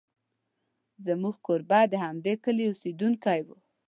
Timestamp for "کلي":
2.43-2.65